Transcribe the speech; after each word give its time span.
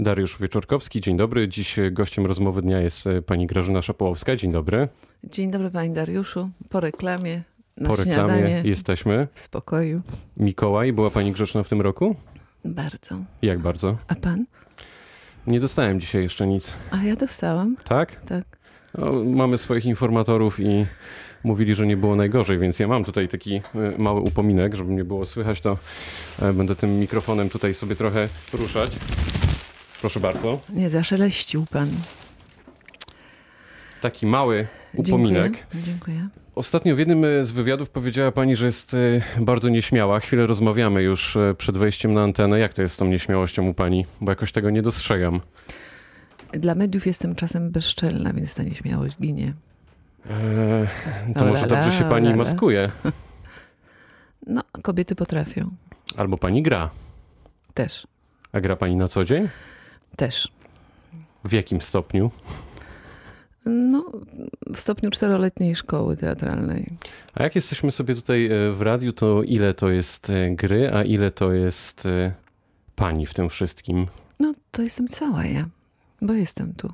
Dariusz 0.00 0.38
Wieczorkowski, 0.40 1.00
dzień 1.00 1.16
dobry. 1.16 1.48
Dziś 1.48 1.76
gościem 1.90 2.26
rozmowy 2.26 2.62
dnia 2.62 2.80
jest 2.80 3.06
e, 3.06 3.22
pani 3.22 3.46
Grażyna 3.46 3.82
Szapołowska. 3.82 4.36
Dzień 4.36 4.52
dobry. 4.52 4.88
Dzień 5.24 5.50
dobry 5.50 5.70
panie 5.70 5.90
Dariuszu. 5.90 6.50
Po 6.68 6.80
reklamie. 6.80 7.42
Na 7.76 7.88
po 7.88 7.96
reklamie 7.96 8.16
śniadanie, 8.16 8.62
jesteśmy. 8.64 9.28
W 9.32 9.40
spokoju. 9.40 10.02
Mikołaj, 10.36 10.92
była 10.92 11.10
pani 11.10 11.32
grzeczna 11.32 11.62
w 11.62 11.68
tym 11.68 11.80
roku? 11.80 12.16
Bardzo. 12.64 13.14
Jak 13.42 13.58
bardzo? 13.58 13.96
A 14.08 14.14
pan? 14.14 14.44
Nie 15.46 15.60
dostałem 15.60 16.00
dzisiaj 16.00 16.22
jeszcze 16.22 16.46
nic. 16.46 16.74
A 16.90 17.04
ja 17.04 17.16
dostałam. 17.16 17.76
Tak? 17.84 18.20
Tak. 18.20 18.44
No, 18.98 19.12
mamy 19.24 19.58
swoich 19.58 19.84
informatorów 19.84 20.60
i 20.60 20.86
mówili, 21.44 21.74
że 21.74 21.86
nie 21.86 21.96
było 21.96 22.16
najgorzej, 22.16 22.58
więc 22.58 22.78
ja 22.78 22.88
mam 22.88 23.04
tutaj 23.04 23.28
taki 23.28 23.56
e, 23.56 23.62
mały 23.98 24.20
upominek, 24.20 24.74
żeby 24.74 24.92
nie 24.92 25.04
było 25.04 25.26
słychać, 25.26 25.60
to 25.60 25.78
e, 26.42 26.52
będę 26.52 26.76
tym 26.76 26.98
mikrofonem 26.98 27.50
tutaj 27.50 27.74
sobie 27.74 27.96
trochę 27.96 28.28
ruszać. 28.52 28.98
Proszę 30.00 30.20
bardzo. 30.20 30.60
Nie, 30.72 30.90
zaszeleścił 30.90 31.66
pan. 31.66 31.88
Taki 34.00 34.26
mały 34.26 34.66
upominek. 34.94 35.52
Dziękuję. 35.52 35.82
Dziękuję. 35.84 36.28
Ostatnio 36.54 36.96
w 36.96 36.98
jednym 36.98 37.24
e, 37.24 37.44
z 37.44 37.52
wywiadów 37.52 37.90
powiedziała 37.90 38.32
pani, 38.32 38.56
że 38.56 38.66
jest 38.66 38.94
e, 38.94 38.98
bardzo 39.40 39.68
nieśmiała. 39.68 40.20
Chwilę 40.20 40.46
rozmawiamy 40.46 41.02
już 41.02 41.36
e, 41.36 41.54
przed 41.58 41.78
wejściem 41.78 42.14
na 42.14 42.22
antenę. 42.22 42.58
Jak 42.58 42.74
to 42.74 42.82
jest 42.82 42.94
z 42.94 42.96
tą 42.96 43.06
nieśmiałością 43.06 43.68
u 43.68 43.74
pani? 43.74 44.06
Bo 44.20 44.32
jakoś 44.32 44.52
tego 44.52 44.70
nie 44.70 44.82
dostrzegam. 44.82 45.40
Dla 46.52 46.74
mediów 46.74 47.06
jestem 47.06 47.34
czasem 47.34 47.70
bezczelna, 47.70 48.32
więc 48.32 48.54
ta 48.54 48.62
nieśmiałość 48.62 49.16
ginie. 49.20 49.54
Eee, 50.30 51.34
to 51.34 51.44
O 51.44 51.48
może 51.48 51.66
la 51.66 51.68
dobrze 51.68 51.92
się 51.98 52.04
pani 52.08 52.26
la 52.26 52.30
la. 52.32 52.36
maskuje. 52.36 52.90
No, 54.46 54.62
kobiety 54.82 55.14
potrafią. 55.14 55.70
Albo 56.16 56.38
pani 56.38 56.62
gra. 56.62 56.90
Też. 57.74 58.06
A 58.52 58.60
gra 58.60 58.76
pani 58.76 58.96
na 58.96 59.08
co 59.08 59.24
dzień? 59.24 59.48
Też. 60.16 60.48
W 61.44 61.52
jakim 61.52 61.80
stopniu? 61.80 62.30
No, 63.66 64.04
w 64.74 64.80
stopniu 64.80 65.10
czteroletniej 65.10 65.76
szkoły 65.76 66.16
teatralnej. 66.16 66.92
A 67.34 67.42
jak 67.42 67.54
jesteśmy 67.54 67.92
sobie 67.92 68.14
tutaj 68.14 68.46
e, 68.46 68.72
w 68.72 68.82
radiu, 68.82 69.12
to 69.12 69.42
ile 69.42 69.74
to 69.74 69.90
jest 69.90 70.30
e, 70.30 70.50
gry, 70.50 70.90
a 70.94 71.02
ile 71.02 71.30
to 71.30 71.52
jest 71.52 72.06
e, 72.06 72.32
pani 72.96 73.26
w 73.26 73.34
tym 73.34 73.48
wszystkim? 73.48 74.06
No, 74.40 74.52
to 74.70 74.82
jestem 74.82 75.08
cała 75.08 75.44
ja, 75.44 75.68
bo 76.22 76.32
jestem 76.32 76.74
tu. 76.74 76.92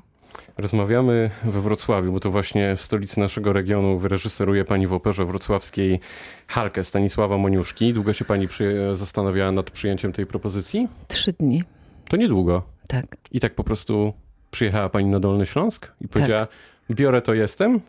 Rozmawiamy 0.57 1.31
we 1.43 1.61
Wrocławiu, 1.61 2.11
bo 2.11 2.19
to 2.19 2.31
właśnie 2.31 2.75
w 2.75 2.81
stolicy 2.81 3.19
naszego 3.19 3.53
regionu 3.53 3.97
wyreżyseruje 3.97 4.65
pani 4.65 4.87
w 4.87 4.93
Operze 4.93 5.25
Wrocławskiej 5.25 5.99
Halkę 6.47 6.83
Stanisława 6.83 7.37
Moniuszki. 7.37 7.93
Długo 7.93 8.13
się 8.13 8.25
pani 8.25 8.47
przy... 8.47 8.91
zastanawiała 8.95 9.51
nad 9.51 9.71
przyjęciem 9.71 10.13
tej 10.13 10.25
propozycji? 10.25 10.87
Trzy 11.07 11.33
dni. 11.33 11.63
To 12.09 12.17
niedługo. 12.17 12.63
Tak. 12.87 13.17
I 13.31 13.39
tak 13.39 13.55
po 13.55 13.63
prostu 13.63 14.13
przyjechała 14.51 14.89
pani 14.89 15.05
na 15.05 15.19
Dolny 15.19 15.45
Śląsk 15.45 15.91
i 16.01 16.07
powiedziała, 16.07 16.47
biorę 16.91 17.21
to 17.21 17.33
jestem? 17.33 17.81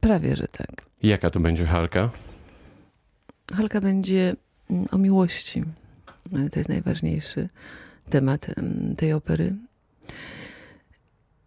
Prawie, 0.00 0.36
że 0.36 0.46
tak. 0.46 0.86
Jaka 1.02 1.30
to 1.30 1.40
będzie 1.40 1.66
Halka? 1.66 2.10
Halka 3.52 3.80
będzie 3.80 4.34
mm, 4.70 4.86
o 4.92 4.98
miłości. 4.98 5.64
E, 6.32 6.48
To 6.48 6.60
jest 6.60 6.68
najważniejszy 6.68 7.48
temat 8.10 8.46
em, 8.58 8.94
tej 8.96 9.12
opery. 9.12 9.54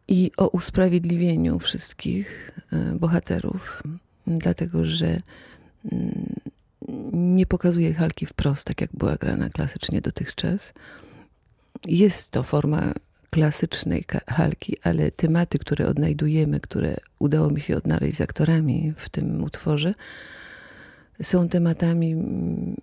I 0.07 0.31
o 0.37 0.47
usprawiedliwieniu 0.47 1.59
wszystkich 1.59 2.51
e, 2.73 2.77
bohaterów, 2.99 3.83
dlatego 4.27 4.85
że 4.85 5.21
mm, 5.91 6.35
nie 7.13 7.45
pokazuje 7.45 7.93
Halki 7.93 8.25
wprost, 8.25 8.67
tak 8.67 8.81
jak 8.81 8.89
była 8.93 9.15
grana 9.15 9.49
klasycznie 9.49 10.01
dotychczas. 10.01 10.73
Jest 11.85 12.31
to 12.31 12.43
forma 12.43 12.93
klasycznej 13.29 14.05
Halki, 14.27 14.77
ale 14.83 15.11
tematy, 15.11 15.59
które 15.59 15.87
odnajdujemy, 15.87 16.59
które 16.59 16.97
udało 17.19 17.49
mi 17.49 17.61
się 17.61 17.77
odnaleźć 17.77 18.17
z 18.17 18.21
aktorami 18.21 18.93
w 18.97 19.09
tym 19.09 19.43
utworze, 19.43 19.93
są 21.21 21.49
tematami, 21.49 22.11
mm, 22.11 22.75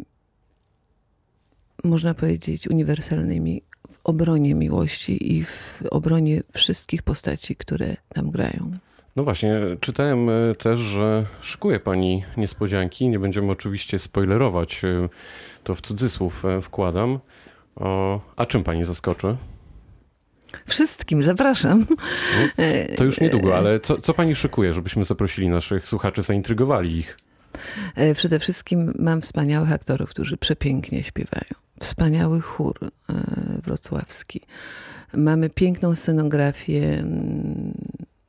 można 1.84 2.14
powiedzieć, 2.14 2.68
uniwersalnymi 2.68 3.62
w 3.90 3.98
obronie 4.04 4.54
miłości 4.54 5.36
i 5.36 5.44
w 5.44 5.82
obronie 5.90 6.42
wszystkich 6.52 7.02
postaci, 7.02 7.56
które 7.56 7.96
tam 8.08 8.30
grają. 8.30 8.78
No 9.16 9.24
właśnie, 9.24 9.60
czytałem 9.80 10.30
e, 10.30 10.54
też, 10.54 10.80
że 10.80 11.26
szykuje 11.40 11.80
pani 11.80 12.24
niespodzianki. 12.36 13.08
Nie 13.08 13.18
będziemy 13.18 13.52
oczywiście 13.52 13.98
spoilerować, 13.98 14.84
e, 14.84 15.08
to 15.64 15.74
w 15.74 15.80
cudzysłów 15.80 16.44
e, 16.44 16.62
wkładam. 16.62 17.18
O, 17.80 18.20
a 18.36 18.46
czym 18.46 18.64
pani 18.64 18.84
zaskoczy? 18.84 19.36
Wszystkim 20.66 21.22
zapraszam. 21.22 21.86
No, 22.58 22.64
to 22.96 23.04
już 23.04 23.20
niedługo, 23.20 23.56
ale 23.56 23.80
co, 23.80 24.00
co 24.00 24.14
pani 24.14 24.36
szykuje, 24.36 24.72
żebyśmy 24.74 25.04
zaprosili 25.04 25.48
naszych 25.48 25.88
słuchaczy, 25.88 26.22
zaintrygowali 26.22 26.96
ich? 26.96 27.18
E, 27.94 28.14
Przede 28.14 28.38
wszystkim 28.38 28.92
mam 28.98 29.20
wspaniałych 29.20 29.72
aktorów, 29.72 30.10
którzy 30.10 30.36
przepięknie 30.36 31.04
śpiewają. 31.04 31.50
Wspaniały 31.80 32.40
chór 32.40 32.78
e, 32.82 33.14
wrocławski. 33.62 34.40
Mamy 35.14 35.50
piękną 35.50 35.96
scenografię 35.96 36.98
mm, 36.98 37.72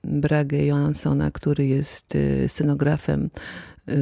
Brage 0.10 0.66
Johanssona, 0.66 1.32
który 1.32 1.68
jest 1.68 2.16
e, 2.16 2.50
scenografem 2.50 3.30
e, 3.88 3.94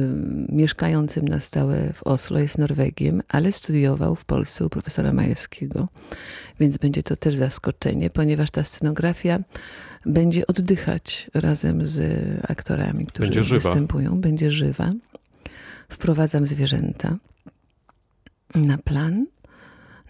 mieszkającym 0.48 1.28
na 1.28 1.40
stałe 1.40 1.92
w 1.92 2.02
Oslo, 2.02 2.38
jest 2.38 2.58
Norwegiem, 2.58 3.22
ale 3.28 3.52
studiował 3.52 4.14
w 4.14 4.24
Polsce 4.24 4.66
u 4.66 4.68
profesora 4.68 5.12
Majewskiego, 5.12 5.88
więc 6.60 6.78
będzie 6.78 7.02
to 7.02 7.16
też 7.16 7.36
zaskoczenie, 7.36 8.10
ponieważ 8.10 8.50
ta 8.50 8.64
scenografia 8.64 9.38
będzie 10.06 10.46
oddychać 10.46 11.30
razem 11.34 11.86
z 11.86 12.00
aktorami, 12.50 13.06
którzy 13.06 13.22
Będzie 13.30 13.42
żywa. 13.42 13.68
występują. 13.68 14.20
Będzie 14.20 14.50
żywa. 14.50 14.92
Wprowadzam 15.88 16.46
zwierzęta 16.46 17.16
na 18.54 18.78
plan, 18.78 19.26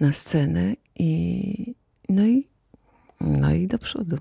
na 0.00 0.12
scenę 0.12 0.74
i 0.98 1.74
no 2.08 2.26
i, 2.26 2.48
no 3.20 3.52
i 3.54 3.66
do 3.66 3.78
przodu. 3.78 4.16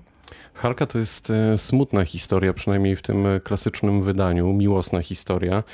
Halka 0.54 0.86
to 0.86 0.98
jest 0.98 1.30
e, 1.30 1.58
smutna 1.58 2.04
historia, 2.04 2.52
przynajmniej 2.52 2.96
w 2.96 3.02
tym 3.02 3.26
e, 3.26 3.40
klasycznym 3.40 4.02
wydaniu, 4.02 4.52
miłosna 4.52 5.02
historia. 5.02 5.64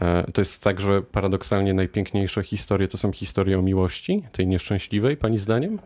E, 0.00 0.32
To 0.32 0.40
jest 0.40 0.62
tak, 0.62 0.80
że 0.80 1.02
paradoksalnie 1.02 1.74
najpiękniejsze 1.74 2.42
historie 2.42 2.88
to 2.88 2.98
są 2.98 3.12
historie 3.12 3.58
o 3.58 3.62
miłości, 3.62 4.22
tej 4.32 4.46
nieszczęśliwej, 4.46 5.16
pani 5.16 5.38
zdaniem? 5.38 5.78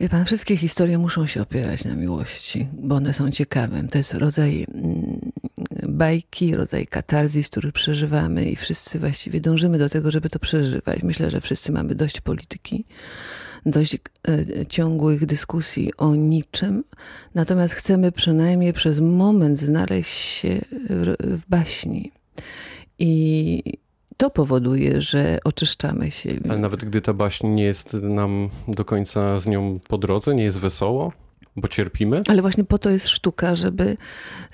Wie 0.00 0.08
pan, 0.08 0.24
wszystkie 0.24 0.56
historie 0.56 0.98
muszą 0.98 1.26
się 1.26 1.42
opierać 1.42 1.84
na 1.84 1.94
miłości, 1.94 2.66
bo 2.72 2.94
one 2.94 3.12
są 3.12 3.30
ciekawe. 3.30 3.82
To 3.90 3.98
jest 3.98 4.14
rodzaj 4.14 4.66
mm, 4.74 5.20
bajki, 5.88 6.56
rodzaj 6.56 6.86
katarzis, 6.86 7.48
który 7.48 7.72
przeżywamy 7.72 8.44
i 8.44 8.56
wszyscy 8.56 8.98
właściwie 8.98 9.40
dążymy 9.40 9.78
do 9.78 9.88
tego, 9.88 10.10
żeby 10.10 10.28
to 10.30 10.38
przeżywać. 10.38 11.02
Myślę, 11.02 11.30
że 11.30 11.40
wszyscy 11.40 11.72
mamy 11.72 11.94
dość 11.94 12.20
polityki, 12.20 12.84
dość 13.66 13.94
e, 13.94 13.98
ciągłych 14.66 15.26
dyskusji 15.26 15.92
o 15.96 16.14
niczym, 16.14 16.84
natomiast 17.34 17.74
chcemy 17.74 18.12
przynajmniej 18.12 18.72
przez 18.72 19.00
moment 19.00 19.58
znaleźć 19.58 20.10
się 20.10 20.60
w, 20.90 21.14
w 21.20 21.48
baśni. 21.48 22.12
I 22.98 23.62
to 24.16 24.30
powoduje, 24.30 25.00
że 25.00 25.38
oczyszczamy 25.44 26.10
się. 26.10 26.30
Ale 26.48 26.58
nawet 26.58 26.84
gdy 26.84 27.00
ta 27.00 27.12
baśń 27.12 27.46
nie 27.46 27.64
jest 27.64 27.92
nam 27.92 28.48
do 28.68 28.84
końca 28.84 29.40
z 29.40 29.46
nią 29.46 29.80
po 29.88 29.98
drodze, 29.98 30.34
nie 30.34 30.44
jest 30.44 30.58
wesoło, 30.58 31.12
bo 31.56 31.68
cierpimy, 31.68 32.20
Ale 32.28 32.42
właśnie 32.42 32.64
po 32.64 32.78
to 32.78 32.90
jest 32.90 33.08
sztuka, 33.08 33.54
żeby, 33.54 33.96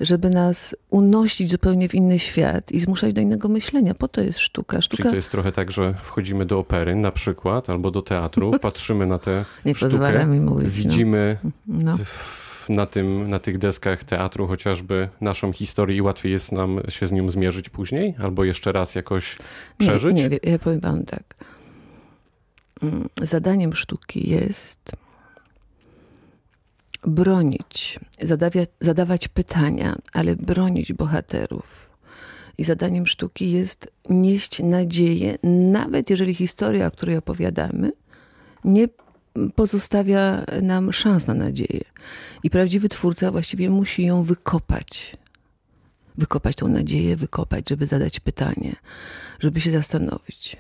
żeby 0.00 0.30
nas 0.30 0.76
unosić 0.90 1.50
zupełnie 1.50 1.88
w 1.88 1.94
inny 1.94 2.18
świat 2.18 2.72
i 2.72 2.80
zmuszać 2.80 3.12
do 3.14 3.20
innego 3.20 3.48
myślenia. 3.48 3.94
Po 3.94 4.08
to 4.08 4.20
jest 4.20 4.38
sztuka. 4.38 4.78
Czyli 4.78 4.94
Sztuka 4.94 5.10
to 5.10 5.16
jest 5.16 5.30
trochę 5.30 5.52
tak, 5.52 5.70
że 5.70 5.94
wchodzimy 6.02 6.46
do 6.46 6.58
opery 6.58 6.94
na 6.94 7.12
przykład, 7.12 7.70
albo 7.70 7.90
do 7.90 8.02
teatru, 8.02 8.50
patrzymy 8.60 9.06
na 9.06 9.18
tę 9.18 9.44
nie 9.64 9.74
sztukę, 9.74 10.26
mi 10.26 10.40
mówić. 10.40 10.70
widzimy 10.70 11.38
No. 11.66 11.96
No. 11.96 11.96
na, 12.68 12.86
tym, 12.86 13.30
na 13.30 13.38
tych 13.38 13.58
deskach 13.58 14.04
teatru 14.04 14.46
chociażby 14.46 15.08
naszą 15.20 15.52
historię 15.52 15.96
i 15.96 16.02
łatwiej 16.02 16.32
jest 16.32 16.52
nam 16.52 16.80
się 16.88 17.06
z 17.06 17.12
nią 17.12 17.28
zmierzyć 17.28 17.68
później, 17.68 18.14
albo 18.18 18.44
jeszcze 18.44 18.72
raz 18.72 18.94
jakoś 18.94 19.38
przeżyć. 19.78 20.16
Nie, 20.16 20.28
nie, 20.28 20.38
ja 20.42 20.58
powiem 20.58 20.80
panu 20.80 21.04
tak. 21.04 21.22
Mm, 22.82 23.08
Zadaniem 23.22 23.74
sztuki 23.74 24.30
jest 24.30 25.05
bronić, 27.06 28.00
zadawać 28.80 29.28
pytania, 29.28 29.96
ale 30.12 30.36
bronić 30.36 30.92
bohaterów. 30.92 31.86
I 32.58 32.64
zadaniem 32.64 33.06
sztuki 33.06 33.50
jest 33.50 33.92
nieść 34.08 34.60
nadzieję, 34.60 35.38
nawet 35.72 36.10
jeżeli 36.10 36.34
historia, 36.34 36.86
o 36.86 36.90
której 36.90 37.16
opowiadamy, 37.16 37.92
nie 38.64 38.88
pozostawia 39.54 40.44
nam 40.62 40.92
szans 40.92 41.26
na 41.26 41.34
nadzieję. 41.34 41.84
I 42.42 42.50
prawdziwy 42.50 42.88
twórca 42.88 43.30
właściwie 43.30 43.70
musi 43.70 44.04
ją 44.04 44.22
wykopać. 44.22 45.16
Wykopać 46.18 46.56
tą 46.56 46.68
nadzieję, 46.68 47.16
wykopać, 47.16 47.68
żeby 47.68 47.86
zadać 47.86 48.20
pytanie, 48.20 48.76
żeby 49.40 49.60
się 49.60 49.70
zastanowić. 49.70 50.56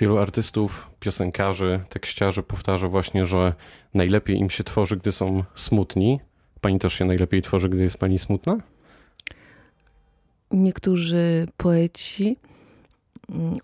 Wielu 0.00 0.18
artystów, 0.18 0.90
piosenkarzy, 1.00 1.80
tekściarzy 1.88 2.42
powtarza 2.42 2.88
właśnie, 2.88 3.26
że 3.26 3.54
najlepiej 3.94 4.36
im 4.36 4.50
się 4.50 4.64
tworzy, 4.64 4.96
gdy 4.96 5.12
są 5.12 5.44
smutni. 5.54 6.20
Pani 6.60 6.78
też 6.78 6.92
się 6.92 7.04
najlepiej 7.04 7.42
tworzy, 7.42 7.68
gdy 7.68 7.82
jest 7.82 7.98
pani 7.98 8.18
smutna? 8.18 8.56
Niektórzy 10.50 11.46
poeci 11.56 12.36
mm, 13.30 13.58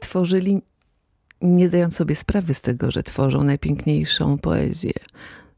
tworzyli, 0.00 0.62
nie 1.40 1.68
zdając 1.68 1.96
sobie 1.96 2.16
sprawy 2.16 2.54
z 2.54 2.60
tego, 2.60 2.90
że 2.90 3.02
tworzą 3.02 3.42
najpiękniejszą 3.42 4.38
poezję. 4.38 4.92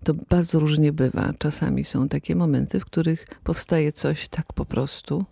To 0.04 0.14
bardzo 0.14 0.60
różnie 0.60 0.92
bywa. 0.92 1.32
Czasami 1.38 1.84
są 1.84 2.08
takie 2.08 2.36
momenty, 2.36 2.80
w 2.80 2.84
których 2.84 3.26
powstaje 3.44 3.92
coś 3.92 4.28
tak 4.28 4.52
po 4.52 4.64
prostu, 4.64 5.24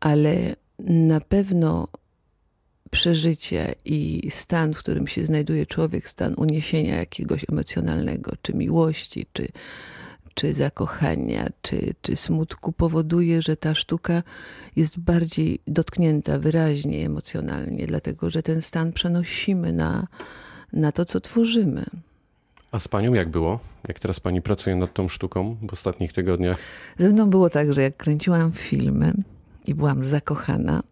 ale 0.00 0.56
na 0.78 1.20
pewno 1.20 1.88
przeżycie 2.92 3.74
i 3.84 4.28
stan, 4.30 4.74
w 4.74 4.78
którym 4.78 5.06
się 5.06 5.26
znajduje 5.26 5.66
człowiek, 5.66 6.08
stan 6.08 6.34
uniesienia 6.36 6.96
jakiegoś 6.96 7.44
emocjonalnego, 7.52 8.32
czy 8.42 8.54
miłości, 8.54 9.26
czy, 9.32 9.48
czy 10.34 10.54
zakochania, 10.54 11.48
czy, 11.62 11.94
czy 12.02 12.16
smutku, 12.16 12.72
powoduje, 12.72 13.42
że 13.42 13.56
ta 13.56 13.74
sztuka 13.74 14.22
jest 14.76 14.98
bardziej 14.98 15.58
dotknięta 15.66 16.38
wyraźnie 16.38 17.06
emocjonalnie, 17.06 17.86
dlatego 17.86 18.30
że 18.30 18.42
ten 18.42 18.62
stan 18.62 18.92
przenosimy 18.92 19.72
na, 19.72 20.06
na 20.72 20.92
to, 20.92 21.04
co 21.04 21.20
tworzymy. 21.20 21.84
A 22.72 22.78
z 22.78 22.88
panią 22.88 23.14
jak 23.14 23.28
było? 23.28 23.60
Jak 23.88 23.98
teraz 23.98 24.20
pani 24.20 24.42
pracuje 24.42 24.76
nad 24.76 24.92
tą 24.92 25.08
sztuką 25.08 25.56
w 25.68 25.72
ostatnich 25.72 26.12
tygodniach? 26.12 26.58
Ze 26.98 27.08
mną 27.08 27.30
było 27.30 27.50
tak, 27.50 27.72
że 27.72 27.82
jak 27.82 27.96
kręciłam 27.96 28.52
filmy 28.52 29.12
i 29.66 29.74
byłam 29.74 30.04
zakochana, 30.04 30.82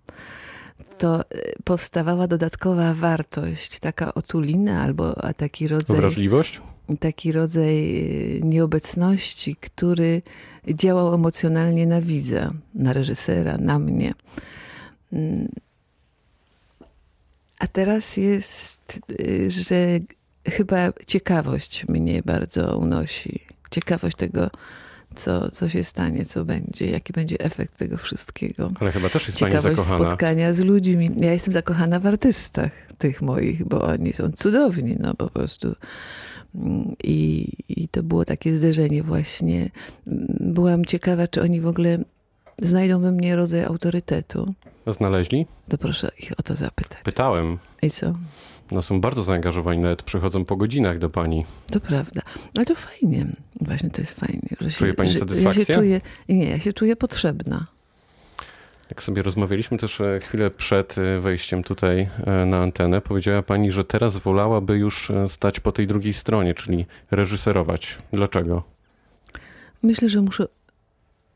to 0.99 1.21
e, 1.21 1.25
powstawała 1.65 2.27
dodatkowa 2.27 2.95
wartość, 2.95 3.79
taka 3.79 4.15
otulina 4.15 4.83
albo 4.83 5.15
taki 5.37 5.69
rodzaj. 5.69 5.97
Wrażliwość? 5.97 6.61
Taki 7.01 7.33
rodzaj 7.33 7.99
e, 7.99 8.41
nieobecności, 8.41 9.57
który 9.57 10.23
działał 10.69 11.15
emocjonalnie 11.15 11.87
na 11.87 12.01
widza, 12.01 12.53
na 12.75 12.93
reżysera, 12.93 13.59
na 13.59 13.79
mnie. 13.79 14.15
Mm. 15.13 15.49
A 17.59 17.67
teraz 17.67 18.17
jest, 18.17 19.01
e, 19.11 19.51
że 19.51 19.77
chyba 20.49 20.93
ciekawość 21.07 21.89
mnie 21.89 22.23
bardzo 22.23 22.79
unosi. 22.79 23.41
Ciekawość 23.71 24.17
tego, 24.17 24.51
co, 25.15 25.51
co 25.51 25.69
się 25.69 25.85
stanie, 25.85 26.25
co 26.25 26.45
będzie, 26.45 26.87
jaki 26.87 27.13
będzie 27.13 27.41
efekt 27.41 27.77
tego 27.79 27.97
wszystkiego. 27.97 28.71
Ale 28.81 28.93
chyba 28.93 29.09
też 29.09 29.27
jest 29.27 29.39
Ciekawość 29.39 29.65
pani 29.65 29.77
zakochana. 29.77 30.09
spotkania 30.09 30.55
z 30.55 30.61
ludźmi. 30.61 31.11
Ja 31.17 31.33
jestem 31.33 31.55
zakochana 31.55 32.01
w 32.01 32.07
artystach 32.07 32.73
tych 32.99 33.23
moich, 33.23 33.65
bo 33.65 33.83
oni 33.83 34.13
są 34.13 34.33
cudowni, 34.33 34.97
no 35.01 35.15
po 35.15 35.31
prostu. 35.31 35.75
I, 37.05 37.49
I 37.69 37.89
to 37.89 38.03
było 38.03 38.25
takie 38.25 38.55
zderzenie 38.55 39.03
właśnie. 39.03 39.71
Byłam 40.41 40.85
ciekawa, 40.85 41.29
czy 41.29 41.43
oni 41.43 41.61
w 41.61 41.67
ogóle 41.67 41.99
znajdą 42.59 43.01
we 43.01 43.13
mnie 43.13 43.37
rodzaj 43.37 43.65
autorytetu. 43.65 44.55
Znaleźli? 44.87 45.47
To 45.69 45.79
proszę 45.79 46.11
ich 46.19 46.33
o 46.39 46.43
to 46.43 46.57
zapytać. 46.57 46.99
Pytałem. 47.05 47.59
I 47.83 47.91
co? 47.91 48.15
No 48.73 48.83
są 48.83 49.01
bardzo 49.01 49.23
zaangażowani, 49.23 49.81
nawet 49.81 50.03
przychodzą 50.03 50.45
po 50.45 50.57
godzinach 50.57 50.99
do 50.99 51.11
pani. 51.11 51.45
To 51.71 51.81
prawda. 51.81 52.23
Ale 52.57 52.67
to 52.67 52.75
fajnie. 52.75 53.27
Właśnie 53.61 53.91
to 53.91 54.03
jest 54.03 54.13
fajnie. 54.13 54.49
Że 54.61 54.71
się, 54.71 54.79
Czuje 54.79 54.95
pani 54.95 55.11
że 55.11 55.19
satysfakcję? 55.19 55.61
Ja 55.61 55.67
się 55.67 55.75
czuję, 55.75 56.01
nie, 56.29 56.51
ja 56.51 56.61
się 56.61 56.73
czuję 56.73 56.97
potrzebna. 56.97 57.67
Jak 58.91 59.03
sobie 59.03 59.23
rozmawialiśmy 59.23 59.79
też 59.79 60.01
e, 60.01 60.21
chwilę 60.21 60.51
przed 60.51 60.99
e, 60.99 61.21
wejściem 61.21 61.63
tutaj 61.63 62.09
e, 62.27 62.47
na 62.47 62.63
antenę, 62.63 63.01
powiedziała 63.01 63.43
pani, 63.43 63.71
że 63.71 63.85
teraz 63.85 64.17
wolałaby 64.17 64.77
już 64.77 65.13
stać 65.27 65.61
po 65.61 65.73
tej 65.73 65.87
drugiej 65.87 66.15
stronie, 66.15 66.55
czyli 66.55 66.87
reżyserować. 67.11 67.99
Dlaczego? 68.13 68.63
Myślę, 69.83 70.09
że 70.09 70.21
muszę, 70.21 70.47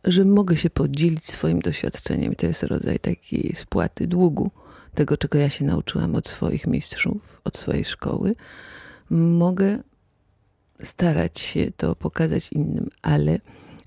że 0.05 0.25
mogę 0.25 0.57
się 0.57 0.71
podzielić 0.71 1.25
swoim 1.25 1.61
doświadczeniem. 1.61 2.33
I 2.33 2.37
to 2.37 2.47
jest 2.47 2.63
rodzaj 2.63 2.99
takiej 2.99 3.53
spłaty 3.57 4.07
długu, 4.07 4.51
tego, 4.95 5.17
czego 5.17 5.39
ja 5.39 5.51
się 5.51 5.65
nauczyłam 5.65 6.15
od 6.15 6.29
swoich 6.29 6.67
mistrzów, 6.67 7.41
od 7.45 7.57
swojej 7.57 7.85
szkoły. 7.85 8.35
Mogę 9.11 9.79
starać 10.83 11.41
się 11.41 11.71
to 11.77 11.97
pokazać 11.97 12.53
innym, 12.53 12.91
ale 13.03 13.41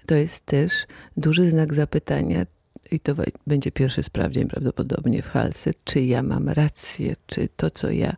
to 0.06 0.16
jest 0.16 0.46
też 0.46 0.74
duży 1.18 1.50
znak 1.50 1.74
zapytania, 1.74 2.46
i 2.92 3.00
to 3.00 3.14
będzie 3.48 3.72
pierwszy 3.72 4.04
sprawdzian 4.04 4.48
prawdopodobnie 4.48 5.22
w 5.22 5.28
Halsce, 5.28 5.72
czy 5.84 6.02
ja 6.02 6.24
mam 6.24 6.50
rację, 6.50 7.16
czy 7.26 7.50
to, 7.56 7.72
co 7.72 7.92
ja 7.92 8.16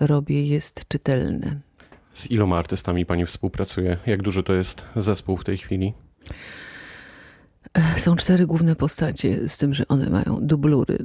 robię, 0.00 0.46
jest 0.46 0.88
czytelne. 0.88 1.60
Z 2.12 2.30
iloma 2.30 2.58
artystami 2.58 3.06
pani 3.06 3.26
współpracuje? 3.26 3.98
Jak 4.06 4.22
duży 4.22 4.42
to 4.42 4.54
jest 4.54 4.84
zespół 4.96 5.36
w 5.36 5.44
tej 5.44 5.58
chwili? 5.58 5.92
Są 7.96 8.16
cztery 8.16 8.46
główne 8.46 8.76
postacie, 8.76 9.48
z 9.48 9.58
tym, 9.58 9.74
że 9.74 9.88
one 9.88 10.10
mają 10.10 10.38
dublury. 10.40 10.98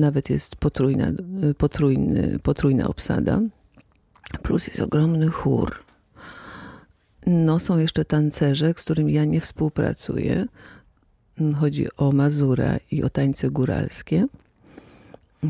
Nawet 0.00 0.30
jest 0.30 0.56
potrójna, 0.56 1.12
potrójny, 1.58 2.38
potrójna 2.42 2.88
obsada. 2.88 3.40
Plus 4.42 4.66
jest 4.66 4.80
ogromny 4.80 5.28
chór. 5.28 5.84
No, 7.26 7.58
są 7.58 7.78
jeszcze 7.78 8.04
tancerze, 8.04 8.72
z 8.76 8.84
którymi 8.84 9.12
ja 9.12 9.24
nie 9.24 9.40
współpracuję. 9.40 10.44
Chodzi 11.60 11.86
o 11.96 12.12
Mazura 12.12 12.76
i 12.90 13.02
o 13.02 13.10
tańce 13.10 13.50
góralskie. 13.50 14.26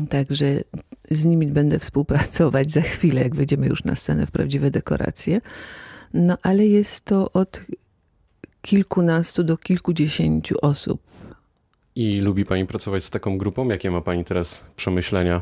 Także 0.09 0.45
z 1.11 1.25
nimi 1.25 1.47
będę 1.47 1.79
współpracować 1.79 2.71
za 2.71 2.81
chwilę, 2.81 3.21
jak 3.21 3.35
wejdziemy 3.35 3.67
już 3.67 3.83
na 3.83 3.95
scenę 3.95 4.27
w 4.27 4.31
prawdziwe 4.31 4.71
dekoracje. 4.71 5.41
No 6.13 6.37
ale 6.41 6.65
jest 6.65 7.05
to 7.05 7.31
od 7.31 7.61
kilkunastu 8.61 9.43
do 9.43 9.57
kilkudziesięciu 9.57 10.55
osób. 10.61 11.01
I 11.95 12.21
lubi 12.21 12.45
pani 12.45 12.65
pracować 12.65 13.03
z 13.03 13.09
taką 13.09 13.37
grupą? 13.37 13.69
Jakie 13.69 13.91
ma 13.91 14.01
pani 14.01 14.25
teraz 14.25 14.63
przemyślenia? 14.75 15.41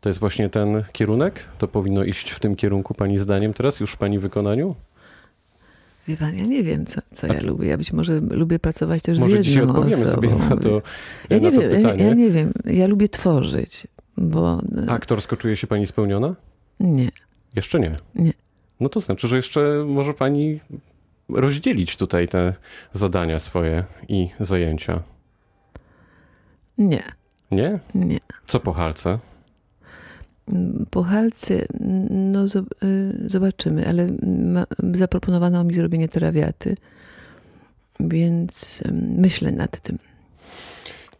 To 0.00 0.08
jest 0.08 0.20
właśnie 0.20 0.50
ten 0.50 0.84
kierunek? 0.92 1.44
To 1.58 1.68
powinno 1.68 2.04
iść 2.04 2.30
w 2.30 2.40
tym 2.40 2.56
kierunku 2.56 2.94
pani 2.94 3.18
zdaniem 3.18 3.52
teraz, 3.52 3.80
już 3.80 3.92
w 3.92 3.96
pani 3.96 4.18
wykonaniu? 4.18 4.74
Wie 6.08 6.16
pan, 6.16 6.36
ja 6.36 6.46
nie 6.46 6.62
wiem, 6.62 6.86
co, 6.86 7.00
co 7.12 7.26
ja 7.26 7.42
lubię. 7.42 7.68
Ja 7.68 7.78
być 7.78 7.92
może 7.92 8.20
lubię 8.20 8.58
pracować 8.58 9.02
też 9.02 9.18
może 9.18 9.30
z 9.30 9.34
jedną 9.34 9.44
dzisiaj 9.44 9.62
odpowiemy 9.62 10.04
osobą. 10.04 10.28
sobie 10.28 10.48
na 10.48 10.56
to, 10.56 10.82
ja 11.30 11.36
na 11.36 11.42
nie 11.42 11.52
to 11.52 11.60
wiem, 11.60 11.70
pytanie. 11.70 12.02
Ja, 12.02 12.08
ja 12.08 12.14
nie 12.14 12.30
wiem. 12.30 12.52
Ja 12.64 12.86
lubię 12.86 13.08
tworzyć, 13.08 13.86
bo... 14.16 14.60
Aktorsko 14.88 15.36
czuje 15.36 15.56
się 15.56 15.66
pani 15.66 15.86
spełniona? 15.86 16.34
Nie. 16.80 17.08
Jeszcze 17.56 17.80
nie? 17.80 17.96
Nie. 18.14 18.32
No 18.80 18.88
to 18.88 19.00
znaczy, 19.00 19.28
że 19.28 19.36
jeszcze 19.36 19.84
może 19.86 20.14
pani 20.14 20.60
rozdzielić 21.28 21.96
tutaj 21.96 22.28
te 22.28 22.54
zadania 22.92 23.40
swoje 23.40 23.84
i 24.08 24.28
zajęcia. 24.40 25.02
Nie. 26.78 27.02
Nie? 27.50 27.78
Nie. 27.94 28.18
Co 28.46 28.60
po 28.60 28.72
halce? 28.72 29.18
Po 30.90 31.02
halce, 31.02 31.66
no 32.10 32.44
zobaczymy, 33.26 33.88
ale 33.88 34.06
ma, 34.26 34.64
zaproponowano 34.94 35.64
mi 35.64 35.74
zrobienie 35.74 36.08
trawiaty, 36.08 36.76
więc 38.00 38.82
myślę 39.16 39.52
nad 39.52 39.80
tym. 39.80 39.98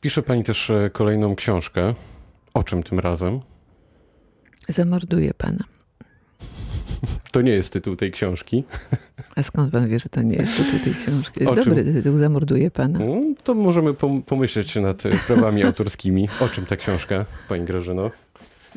Pisze 0.00 0.22
pani 0.22 0.44
też 0.44 0.70
e, 0.70 0.90
kolejną 0.90 1.36
książkę. 1.36 1.94
O 2.54 2.62
czym 2.62 2.82
tym 2.82 2.98
razem? 2.98 3.40
Zamorduję 4.68 5.34
pana. 5.34 5.64
To 7.32 7.42
nie 7.42 7.52
jest 7.52 7.72
tytuł 7.72 7.96
tej 7.96 8.12
książki. 8.12 8.64
A 9.36 9.42
skąd 9.42 9.72
pan 9.72 9.88
wie, 9.88 9.98
że 9.98 10.08
to 10.08 10.22
nie 10.22 10.36
jest 10.36 10.56
tytuł 10.56 10.78
tej 10.78 10.94
książki? 10.94 11.46
O 11.46 11.50
jest 11.50 11.64
czym? 11.64 11.74
dobry 11.74 11.92
tytuł, 11.92 12.18
Zamorduję 12.18 12.70
pana. 12.70 12.98
No, 12.98 13.20
to 13.44 13.54
możemy 13.54 13.92
pom- 13.92 14.22
pomyśleć 14.22 14.76
nad 14.76 15.06
e, 15.06 15.10
prawami 15.26 15.62
autorskimi. 15.64 16.28
O 16.40 16.48
czym 16.48 16.66
ta 16.66 16.76
książka, 16.76 17.26
pani 17.48 17.64
Grażyno? 17.64 18.10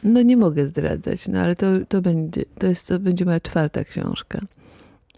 No 0.04 0.22
nie 0.22 0.38
mogę 0.38 0.68
zdradzać, 0.68 1.28
no 1.28 1.40
ale 1.40 1.56
to, 1.56 1.66
to, 1.90 2.02
będzie, 2.02 2.46
to, 2.60 2.68
jest, 2.68 2.88
to 2.88 3.00
będzie 3.00 3.26
moja 3.26 3.40
czwarta 3.40 3.84
książka. 3.84 4.42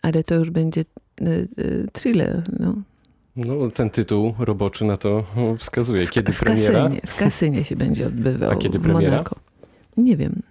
Ale 0.02 0.24
to 0.24 0.36
już 0.36 0.50
będzie 0.50 0.82
y, 1.22 1.48
y, 1.60 1.88
thriller, 1.94 2.44
no. 2.60 2.76
No, 3.36 3.72
ten 3.72 3.90
tytuł 3.90 4.34
roboczy 4.40 4.86
na 4.86 4.98
to 4.98 5.10
o, 5.38 5.56
wskazuje. 5.58 6.08
Kiedy 6.08 6.32
w 6.32 6.40
premiera? 6.40 6.74
Kasynie, 6.84 7.02
w 7.08 7.18
Kasynie 7.18 7.64
się 7.64 7.76
będzie 7.76 8.08
odbywał 8.08 8.52
A 8.52 8.56
kiedy 8.56 8.80
w 8.80 8.82
premiera? 8.82 9.12
Monako. 9.12 9.36
Nie 9.98 10.18
wiem. 10.18 10.42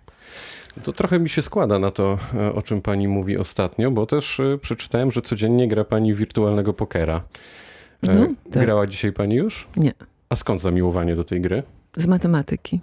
To 0.83 0.93
trochę 0.93 1.19
mi 1.19 1.29
się 1.29 1.43
składa 1.43 1.79
na 1.79 1.91
to, 1.91 2.19
e, 2.35 2.53
o 2.53 2.63
czym 2.63 2.83
pani 2.83 3.09
mówi 3.09 3.37
ostatnio, 3.39 3.91
bo 3.91 4.07
też 4.07 4.41
e, 4.41 4.59
przeczytałem, 4.59 5.11
że 5.11 5.23
codziennie 5.23 5.69
gra 5.69 5.85
pani 5.85 6.15
wirtualnego 6.15 6.73
pokera. 6.75 7.23
E, 8.09 8.15
No, 8.15 8.27
tak. 8.53 8.63
Grała 8.63 8.87
dzisiaj 8.87 9.13
pani 9.13 9.35
już? 9.35 9.69
Nie. 9.77 9.93
A 10.29 10.37
skąd 10.37 10.61
zamiłowanie 10.63 11.17
do 11.17 11.25
tej 11.25 11.41
gry? 11.41 11.63
Z 11.97 12.07
matematyki. 12.07 12.81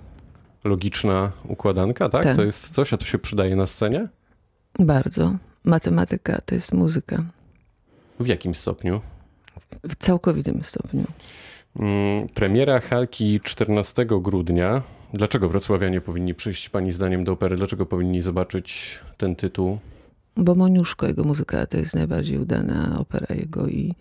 Logiczna 0.64 1.32
układanka, 1.48 2.10
tak? 2.10 2.24
Tak. 2.24 2.36
To 2.36 2.44
jest 2.44 2.74
coś, 2.74 2.94
a 2.94 2.98
to 2.98 3.06
się 3.06 3.18
przydaje 3.18 3.56
na 3.56 3.68
scenie? 3.68 4.08
Bardzo. 4.80 5.34
Matematyka 5.64 6.42
to 6.46 6.56
jest 6.56 6.74
muzyka. 6.74 7.24
W 8.20 8.28
jakim 8.28 8.56
stopniu? 8.56 9.02
W 9.84 9.96
całkowitym 9.96 10.64
stopniu. 10.64 11.04
Mm, 11.80 12.28
Premiera 12.30 12.80
Halki 12.80 13.40
14 13.40 14.06
grudnia. 14.06 14.82
Dlaczego 15.14 15.50
wrocławianie 15.50 16.02
powinni 16.02 16.36
przyjść 16.36 16.70
Pani 16.70 16.92
zdaniem 16.92 17.24
do 17.24 17.32
opery? 17.32 17.58
Dlaczego 17.58 17.86
powinni 17.86 18.22
zobaczyć 18.22 19.00
ten 19.18 19.36
tytuł? 19.36 19.78
Bo 20.38 20.56
Moniuszko, 20.56 21.08
jego 21.08 21.24
muzyka, 21.24 21.66
to 21.66 21.78
jest 21.78 21.96
najbardziej 21.96 22.38
udana 22.38 22.98
opera 23.00 23.36
jego 23.36 23.68
i 23.68 23.94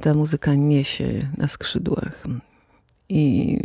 ta 0.00 0.14
muzyka 0.14 0.54
niesie 0.54 1.28
na 1.38 1.48
skrzydłach 1.48 2.24
i 3.08 3.58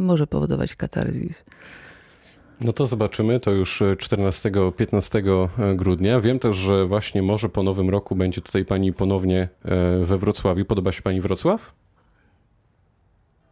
może 0.00 0.26
powodować 0.26 0.76
katarzis. 0.76 1.44
No 2.60 2.72
to 2.72 2.86
zobaczymy, 2.86 3.40
to 3.40 3.50
już 3.50 3.82
14-15 3.82 5.48
grudnia. 5.76 6.20
Wiem 6.20 6.38
też, 6.38 6.56
że 6.56 6.86
właśnie 6.86 7.22
może 7.22 7.48
po 7.48 7.62
nowym 7.62 7.90
roku 7.90 8.16
będzie 8.16 8.40
tutaj 8.40 8.64
Pani 8.64 8.92
ponownie 8.92 9.48
e, 9.64 10.04
we 10.04 10.18
Wrocławiu. 10.18 10.64
Podoba 10.64 10.92
się 10.92 11.02
Pani 11.02 11.20
Wrocław? 11.20 11.72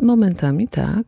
Momentami 0.02 0.68
tak, 0.68 1.04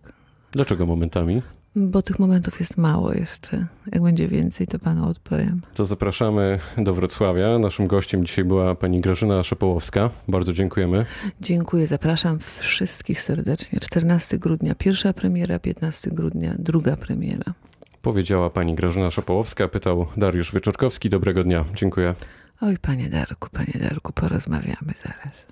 Dlaczego 0.53 0.87
momentami? 0.87 1.43
bo 1.77 2.03
tych 2.03 2.19
momentów 2.19 2.61
jest 2.61 2.77
mało 2.77 3.13
jeszcze. 3.13 3.67
Jak 3.93 4.03
będzie 4.03 4.29
więcej, 4.29 4.67
to 4.67 4.79
panu 4.79 5.09
odpowiem. 5.09 5.61
To 5.75 5.85
zapraszamy 5.85 6.59
do 6.79 6.95
Wrocławia. 6.95 7.59
Naszym 7.59 7.87
gościem 7.87 8.25
dzisiaj 8.27 8.45
była 8.45 8.75
pani 8.75 9.01
Grażyna 9.01 9.43
Szopołowska. 9.43 10.11
Bardzo 10.29 10.53
dziękujemy. 10.53 11.07
Dziękuję, 11.41 11.87
zapraszam 11.87 12.39
wszystkich 12.39 13.21
serdecznie. 13.21 13.81
14 13.81 14.39
grudnia 14.39 14.75
pierwsza 14.75 15.13
premiera, 15.13 15.59
15 15.59 16.11
grudnia 16.11 16.55
druga 16.59 16.97
premiera. 16.97 17.55
Powiedziała 18.03 18.51
pani 18.51 18.75
Grażyna 18.75 19.11
Szopołowska, 19.11 19.69
pytał 19.69 20.07
Dariusz 20.17 20.53
Wieczorkowski. 20.53 21.11
Dobrego 21.11 21.45
dnia. 21.45 21.65
Dziękuję. 21.75 22.15
Oj, 22.61 22.79
panie 22.79 23.09
Darku, 23.09 23.49
panie 23.53 23.73
Darku, 23.81 24.13
porozmawiamy 24.13 24.95
zaraz. 25.05 25.47